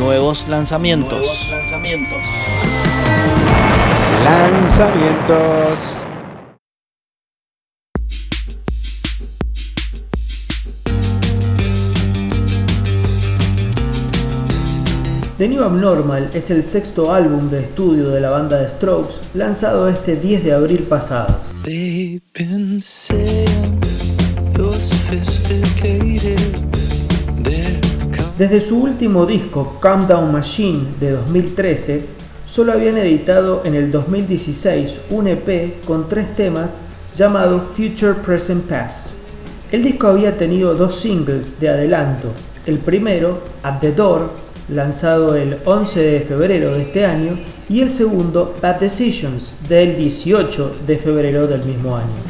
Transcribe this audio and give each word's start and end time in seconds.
Nuevos 0.00 0.48
lanzamientos. 0.48 1.22
lanzamientos. 1.50 2.22
Lanzamientos. 4.24 5.96
The 15.36 15.48
New 15.48 15.62
Abnormal 15.62 16.30
es 16.32 16.50
el 16.50 16.64
sexto 16.64 17.12
álbum 17.12 17.50
de 17.50 17.60
estudio 17.60 18.08
de 18.08 18.22
la 18.22 18.30
banda 18.30 18.56
de 18.56 18.68
Strokes, 18.68 19.16
lanzado 19.34 19.90
este 19.90 20.16
10 20.16 20.44
de 20.44 20.52
abril 20.54 20.84
pasado. 20.84 21.38
Desde 28.40 28.62
su 28.62 28.78
último 28.78 29.26
disco, 29.26 29.76
Countdown 29.82 30.32
Machine, 30.32 30.86
de 30.98 31.10
2013, 31.10 32.06
solo 32.46 32.72
habían 32.72 32.96
editado 32.96 33.60
en 33.66 33.74
el 33.74 33.92
2016 33.92 34.98
un 35.10 35.28
EP 35.28 35.84
con 35.84 36.08
tres 36.08 36.34
temas 36.36 36.76
llamado 37.14 37.60
Future 37.76 38.14
Present 38.14 38.64
Past. 38.64 39.08
El 39.70 39.82
disco 39.82 40.06
había 40.06 40.38
tenido 40.38 40.74
dos 40.74 40.98
singles 41.00 41.60
de 41.60 41.68
adelanto, 41.68 42.28
el 42.64 42.78
primero, 42.78 43.40
At 43.62 43.80
the 43.80 43.92
Door, 43.92 44.30
lanzado 44.70 45.36
el 45.36 45.58
11 45.66 46.00
de 46.00 46.20
febrero 46.20 46.72
de 46.72 46.84
este 46.84 47.04
año, 47.04 47.36
y 47.68 47.82
el 47.82 47.90
segundo, 47.90 48.54
Bad 48.62 48.80
Decisions, 48.80 49.52
del 49.68 49.98
18 49.98 50.76
de 50.86 50.96
febrero 50.96 51.46
del 51.46 51.62
mismo 51.64 51.94
año. 51.94 52.29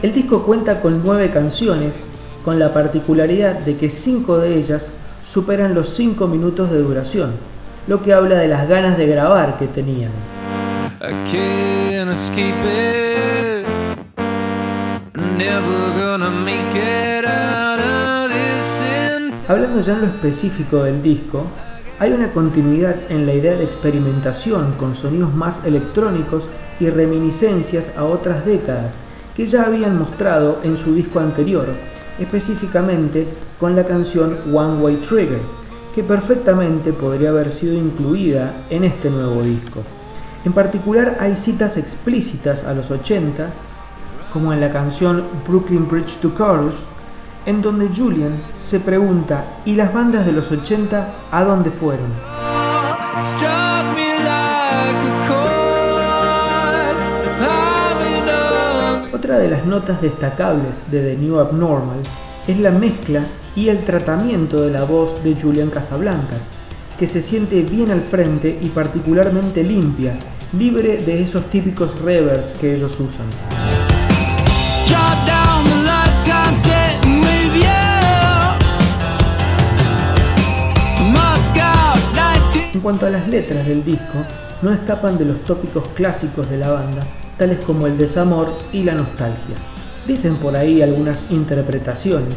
El 0.00 0.14
disco 0.14 0.44
cuenta 0.44 0.80
con 0.80 1.02
nueve 1.04 1.28
canciones, 1.32 1.96
con 2.44 2.60
la 2.60 2.72
particularidad 2.72 3.58
de 3.58 3.76
que 3.76 3.90
cinco 3.90 4.38
de 4.38 4.56
ellas 4.56 4.92
superan 5.26 5.74
los 5.74 5.88
cinco 5.88 6.28
minutos 6.28 6.70
de 6.70 6.78
duración, 6.78 7.32
lo 7.88 8.00
que 8.00 8.14
habla 8.14 8.36
de 8.36 8.46
las 8.46 8.68
ganas 8.68 8.96
de 8.96 9.08
grabar 9.08 9.58
que 9.58 9.66
tenían. 9.66 10.12
Hablando 19.48 19.80
ya 19.80 19.94
en 19.94 20.00
lo 20.00 20.06
específico 20.06 20.84
del 20.84 21.02
disco, 21.02 21.44
hay 21.98 22.12
una 22.12 22.30
continuidad 22.30 22.94
en 23.08 23.26
la 23.26 23.32
idea 23.32 23.56
de 23.56 23.64
experimentación 23.64 24.74
con 24.78 24.94
sonidos 24.94 25.34
más 25.34 25.64
electrónicos 25.64 26.44
y 26.78 26.88
reminiscencias 26.88 27.96
a 27.96 28.04
otras 28.04 28.46
décadas 28.46 28.94
que 29.38 29.46
ya 29.46 29.66
habían 29.66 29.96
mostrado 29.96 30.58
en 30.64 30.76
su 30.76 30.92
disco 30.96 31.20
anterior, 31.20 31.66
específicamente 32.18 33.24
con 33.60 33.76
la 33.76 33.84
canción 33.84 34.36
One 34.52 34.82
Way 34.82 34.96
Trigger, 34.96 35.38
que 35.94 36.02
perfectamente 36.02 36.92
podría 36.92 37.28
haber 37.28 37.52
sido 37.52 37.74
incluida 37.74 38.52
en 38.68 38.82
este 38.82 39.08
nuevo 39.10 39.40
disco. 39.44 39.84
En 40.44 40.52
particular 40.52 41.18
hay 41.20 41.36
citas 41.36 41.76
explícitas 41.76 42.64
a 42.64 42.74
los 42.74 42.90
80 42.90 43.48
como 44.32 44.52
en 44.52 44.60
la 44.60 44.72
canción 44.72 45.22
Brooklyn 45.46 45.88
Bridge 45.88 46.16
to 46.16 46.32
Chorus, 46.36 46.74
en 47.46 47.62
donde 47.62 47.90
Julian 47.96 48.42
se 48.56 48.80
pregunta, 48.80 49.44
¿y 49.64 49.74
las 49.74 49.94
bandas 49.94 50.26
de 50.26 50.32
los 50.32 50.50
80 50.50 51.14
a 51.30 51.44
dónde 51.44 51.70
fueron? 51.70 52.10
Las 59.58 59.66
notas 59.66 60.00
destacables 60.00 60.84
de 60.88 61.00
The 61.00 61.16
New 61.20 61.40
Abnormal 61.40 61.98
es 62.46 62.60
la 62.60 62.70
mezcla 62.70 63.24
y 63.56 63.70
el 63.70 63.84
tratamiento 63.84 64.60
de 64.60 64.70
la 64.70 64.84
voz 64.84 65.24
de 65.24 65.34
Julian 65.34 65.68
Casablancas, 65.68 66.38
que 66.96 67.08
se 67.08 67.20
siente 67.20 67.62
bien 67.62 67.90
al 67.90 68.02
frente 68.02 68.56
y 68.62 68.68
particularmente 68.68 69.64
limpia, 69.64 70.16
libre 70.56 70.98
de 70.98 71.22
esos 71.22 71.46
típicos 71.46 71.98
reverbs 71.98 72.52
que 72.60 72.76
ellos 72.76 73.00
usan. 73.00 73.26
En 82.74 82.80
cuanto 82.80 83.06
a 83.06 83.10
las 83.10 83.26
letras 83.26 83.66
del 83.66 83.84
disco, 83.84 84.18
no 84.62 84.72
escapan 84.72 85.18
de 85.18 85.24
los 85.24 85.40
tópicos 85.40 85.82
clásicos 85.96 86.48
de 86.48 86.58
la 86.58 86.70
banda, 86.70 87.02
tales 87.38 87.64
como 87.64 87.86
el 87.86 87.96
desamor 87.96 88.52
y 88.72 88.82
la 88.82 88.94
nostalgia. 88.94 89.56
Dicen 90.06 90.36
por 90.36 90.56
ahí 90.56 90.82
algunas 90.82 91.24
interpretaciones 91.30 92.34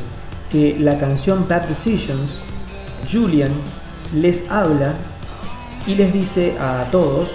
que 0.51 0.77
la 0.79 0.97
canción 0.97 1.47
Bad 1.47 1.63
Decisions, 1.63 2.37
Julian 3.11 3.51
les 4.13 4.49
habla 4.49 4.93
y 5.87 5.95
les 5.95 6.13
dice 6.13 6.55
a 6.59 6.85
todos 6.91 7.29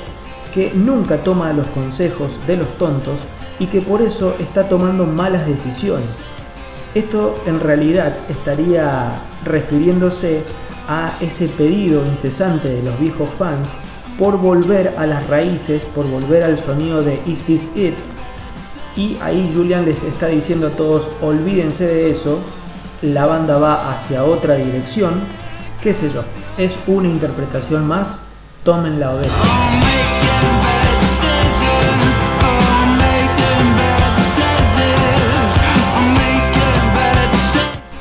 que 0.54 0.72
nunca 0.74 1.18
toma 1.18 1.52
los 1.52 1.66
consejos 1.68 2.30
de 2.46 2.56
los 2.56 2.68
tontos 2.78 3.18
y 3.58 3.66
que 3.66 3.80
por 3.80 4.02
eso 4.02 4.34
está 4.38 4.68
tomando 4.68 5.04
malas 5.04 5.46
decisiones. 5.46 6.08
Esto 6.94 7.42
en 7.46 7.60
realidad 7.60 8.16
estaría 8.28 9.12
refiriéndose 9.44 10.42
a 10.88 11.12
ese 11.20 11.48
pedido 11.48 12.04
incesante 12.06 12.68
de 12.68 12.82
los 12.82 12.98
viejos 12.98 13.28
fans 13.38 13.68
por 14.18 14.38
volver 14.38 14.94
a 14.96 15.06
las 15.06 15.26
raíces, 15.28 15.84
por 15.94 16.06
volver 16.08 16.42
al 16.42 16.58
sonido 16.58 17.02
de 17.02 17.20
Is 17.26 17.42
This 17.42 17.76
It. 17.76 17.94
Y 18.96 19.18
ahí 19.20 19.50
Julian 19.54 19.84
les 19.84 20.02
está 20.04 20.28
diciendo 20.28 20.68
a 20.68 20.70
todos, 20.70 21.08
olvídense 21.20 21.86
de 21.86 22.10
eso, 22.10 22.38
la 23.02 23.26
banda 23.26 23.58
va 23.58 23.92
hacia 23.92 24.24
otra 24.24 24.54
dirección, 24.54 25.20
qué 25.82 25.92
sé 25.92 26.08
yo, 26.08 26.22
es 26.56 26.78
una 26.86 27.08
interpretación 27.08 27.86
más, 27.86 28.08
tómenla 28.64 29.10
o 29.12 29.20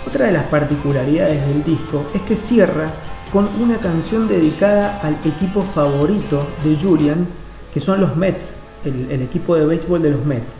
Otra 0.07 0.27
de 0.27 0.31
las 0.31 0.45
particularidades 0.45 1.45
del 1.45 1.65
disco 1.65 2.05
es 2.13 2.21
que 2.21 2.37
cierra 2.37 2.89
con 3.31 3.49
una 3.61 3.77
canción 3.77 4.27
dedicada 4.27 4.99
al 5.01 5.15
equipo 5.25 5.61
favorito 5.61 6.47
de 6.63 6.75
Julian, 6.75 7.27
que 7.73 7.79
son 7.79 7.99
los 7.99 8.15
Mets, 8.15 8.55
el, 8.85 9.21
equipo 9.21 9.55
de 9.55 9.65
béisbol 9.65 10.01
de 10.01 10.11
los 10.11 10.25
Mets, 10.25 10.55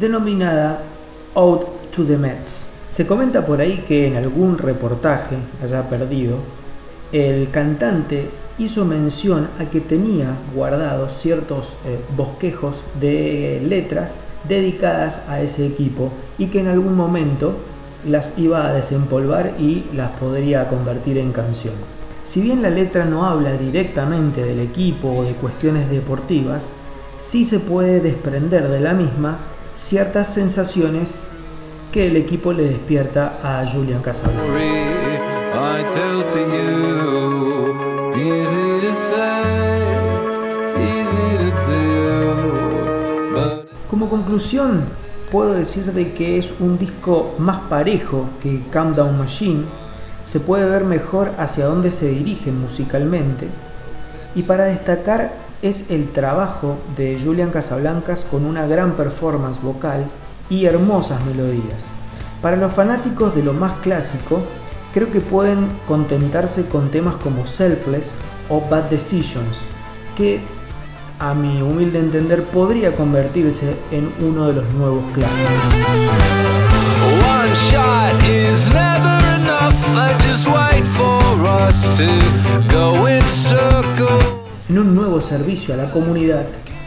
denominada 0.00 0.82
Out 1.34 1.90
to 1.94 2.04
the 2.04 2.16
Mets. 2.16 2.70
Se 2.88 3.06
comenta 3.06 3.44
por 3.44 3.60
ahí 3.60 3.84
que 3.86 4.06
en 4.06 4.16
algún 4.16 4.56
reportaje, 4.56 5.36
haya 5.62 5.88
perdido, 5.88 6.38
el 7.12 7.50
cantante 7.50 8.30
hizo 8.58 8.84
mención 8.84 9.48
a 9.60 9.66
que 9.66 9.80
tenía 9.80 10.34
guardados 10.54 11.18
ciertos 11.20 11.74
eh, 11.84 11.98
bosquejos 12.16 12.76
de 13.00 13.62
letras 13.68 14.12
dedicadas 14.48 15.20
a 15.28 15.40
ese 15.40 15.66
equipo 15.66 16.10
y 16.38 16.46
que 16.46 16.60
en 16.60 16.68
algún 16.68 16.96
momento 16.96 17.56
las 18.06 18.32
iba 18.36 18.66
a 18.66 18.72
desempolvar 18.72 19.54
y 19.58 19.84
las 19.94 20.10
podría 20.12 20.68
convertir 20.68 21.18
en 21.18 21.32
canción. 21.32 21.74
Si 22.24 22.40
bien 22.40 22.62
la 22.62 22.70
letra 22.70 23.04
no 23.04 23.24
habla 23.26 23.52
directamente 23.52 24.44
del 24.44 24.60
equipo 24.60 25.12
o 25.12 25.24
de 25.24 25.32
cuestiones 25.32 25.90
deportivas, 25.90 26.66
sí 27.20 27.44
se 27.44 27.60
puede 27.60 28.00
desprender 28.00 28.68
de 28.68 28.80
la 28.80 28.94
misma 28.94 29.38
ciertas 29.76 30.32
sensaciones 30.32 31.14
que 31.92 32.08
el 32.08 32.16
equipo 32.16 32.52
le 32.52 32.64
despierta 32.64 33.38
a 33.42 33.66
Julian 33.66 34.02
Casablanca. 34.02 34.42
Como 43.88 44.08
conclusión, 44.10 44.84
puedo 45.30 45.54
decir 45.54 45.92
de 45.92 46.12
que 46.12 46.38
es 46.38 46.52
un 46.60 46.78
disco 46.78 47.34
más 47.38 47.60
parejo 47.68 48.26
que 48.42 48.62
Countdown 48.72 49.18
Machine, 49.18 49.64
se 50.30 50.40
puede 50.40 50.68
ver 50.68 50.84
mejor 50.84 51.32
hacia 51.38 51.66
dónde 51.66 51.92
se 51.92 52.08
dirige 52.08 52.50
musicalmente 52.50 53.48
y 54.34 54.42
para 54.42 54.64
destacar 54.64 55.32
es 55.62 55.84
el 55.88 56.10
trabajo 56.10 56.76
de 56.96 57.18
Julian 57.22 57.50
Casablancas 57.50 58.24
con 58.24 58.44
una 58.44 58.66
gran 58.66 58.92
performance 58.92 59.60
vocal 59.62 60.04
y 60.50 60.66
hermosas 60.66 61.24
melodías. 61.24 61.80
Para 62.42 62.56
los 62.56 62.72
fanáticos 62.72 63.34
de 63.34 63.42
lo 63.42 63.52
más 63.54 63.78
clásico, 63.78 64.42
creo 64.92 65.10
que 65.10 65.20
pueden 65.20 65.68
contentarse 65.88 66.66
con 66.66 66.90
temas 66.90 67.16
como 67.16 67.46
Selfless 67.46 68.12
o 68.48 68.60
Bad 68.68 68.84
Decisions, 68.90 69.58
que 70.16 70.40
a 71.18 71.34
mi 71.34 71.62
humilde 71.62 71.98
entender, 71.98 72.42
podría 72.44 72.94
convertirse 72.94 73.76
en 73.90 74.10
uno 74.20 74.48
de 74.48 74.54
los 74.54 74.64
nuevos 74.74 75.04
clásicos. 75.12 75.36
En 84.68 84.78
un 84.78 84.94
nuevo 84.94 85.20
servicio 85.20 85.74
a 85.74 85.76
la 85.76 85.90
comunidad, 85.90 86.44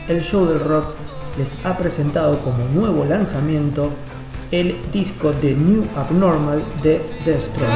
el 0.07 0.21
show 0.21 0.45
del 0.45 0.59
rock 0.59 0.93
les 1.37 1.55
ha 1.65 1.77
presentado 1.77 2.37
como 2.39 2.57
nuevo 2.73 3.05
lanzamiento 3.05 3.89
el 4.51 4.75
disco 4.91 5.31
de 5.31 5.53
New 5.53 5.85
Abnormal 5.95 6.61
de 6.83 7.01
Destroy. 7.25 7.69